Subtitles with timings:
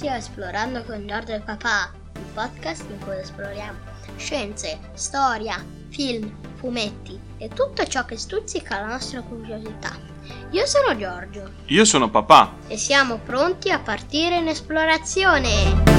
[0.00, 3.78] Esplorando con Giorgio e Papà, il podcast in cui esploriamo
[4.16, 9.96] scienze, storia, film, fumetti e tutto ciò che stuzzica la nostra curiosità.
[10.50, 12.54] Io sono Giorgio Io sono papà.
[12.68, 15.96] e siamo pronti a partire in esplorazione.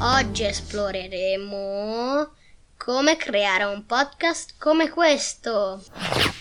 [0.00, 2.28] Oggi esploreremo
[2.76, 5.82] come creare un podcast come questo.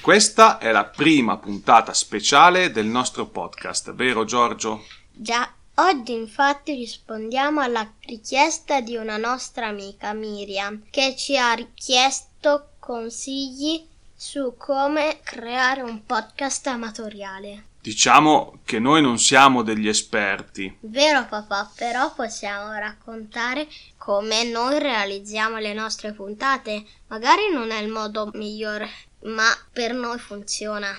[0.07, 4.85] Questa è la prima puntata speciale del nostro podcast, vero Giorgio?
[5.11, 12.69] Già, oggi infatti rispondiamo alla richiesta di una nostra amica Miriam che ci ha richiesto
[12.79, 13.85] consigli
[14.15, 17.65] su come creare un podcast amatoriale.
[17.81, 20.73] Diciamo che noi non siamo degli esperti.
[20.81, 26.85] Vero papà, però possiamo raccontare come noi realizziamo le nostre puntate.
[27.07, 28.89] Magari non è il modo migliore,
[29.23, 30.97] ma per noi funziona.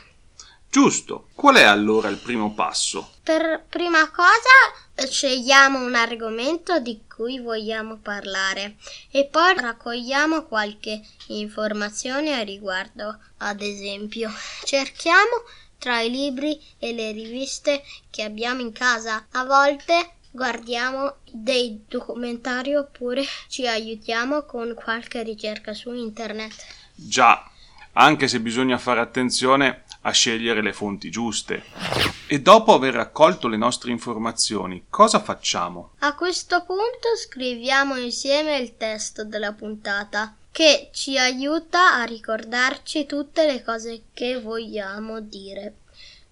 [0.71, 1.29] Giusto.
[1.35, 3.15] Qual è allora il primo passo?
[3.23, 8.77] Per prima cosa scegliamo un argomento di cui vogliamo parlare
[9.11, 13.19] e poi raccogliamo qualche informazione a riguardo.
[13.39, 14.31] Ad esempio,
[14.65, 15.43] cerchiamo
[15.79, 19.27] tra i libri e le riviste che abbiamo in casa.
[19.33, 26.55] A volte guardiamo dei documentari oppure ci aiutiamo con qualche ricerca su internet.
[26.95, 27.51] Già,
[27.99, 31.65] anche se bisogna fare attenzione a scegliere le fonti giuste.
[32.29, 35.95] E dopo aver raccolto le nostre informazioni, cosa facciamo?
[36.01, 43.47] A questo punto scriviamo insieme il testo della puntata che ci aiuta a ricordarci tutte
[43.47, 45.75] le cose che vogliamo dire.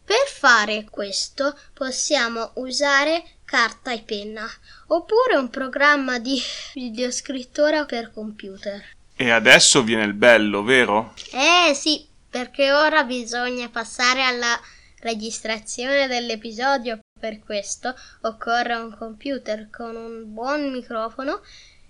[0.04, 4.48] Per fare questo possiamo usare carta e penna
[4.88, 6.40] oppure un programma di
[6.74, 8.94] videoscrittura per computer.
[9.18, 11.14] E adesso viene il bello, vero?
[11.32, 14.60] Eh sì, perché ora bisogna passare alla
[15.00, 16.98] registrazione dell'episodio.
[17.18, 21.40] Per questo occorre un computer con un buon microfono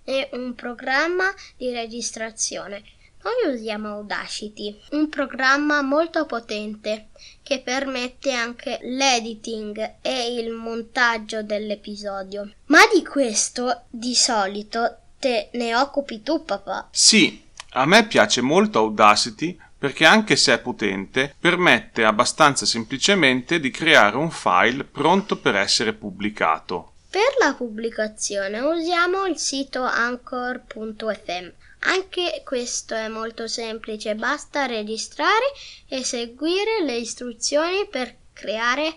[0.05, 2.85] e un programma di registrazione.
[3.25, 7.09] Noi usiamo Audacity, un programma molto potente
[7.43, 12.53] che permette anche l'editing e il montaggio dell'episodio.
[12.67, 16.89] Ma di questo di solito te ne occupi tu, papà.
[16.93, 23.71] Sì, a me piace molto Audacity perché anche se è potente, permette abbastanza semplicemente di
[23.71, 26.93] creare un file pronto per essere pubblicato.
[27.11, 31.49] Per la pubblicazione usiamo il sito anchor.fm.
[31.81, 35.53] Anche questo è molto semplice, basta registrare
[35.89, 38.95] e seguire le istruzioni per creare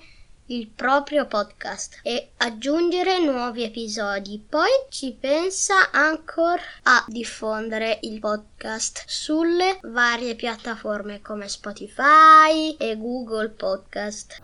[0.49, 4.43] il proprio podcast e aggiungere nuovi episodi.
[4.47, 13.49] Poi ci pensa Anchor a diffondere il podcast sulle varie piattaforme come Spotify e Google
[13.49, 14.41] Podcast.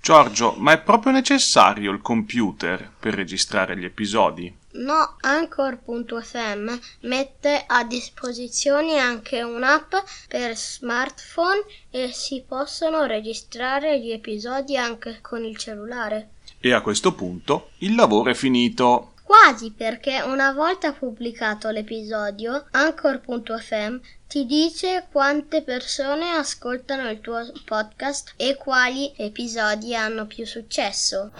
[0.00, 4.61] Giorgio, ma è proprio necessario il computer per registrare gli episodi?
[4.72, 9.94] No, Anchor.fm mette a disposizione anche un'app
[10.28, 16.30] per smartphone e si possono registrare gli episodi anche con il cellulare.
[16.58, 19.12] E a questo punto il lavoro è finito.
[19.22, 23.96] Quasi perché una volta pubblicato l'episodio, Anchor.fm
[24.26, 31.30] ti dice quante persone ascoltano il tuo podcast e quali episodi hanno più successo.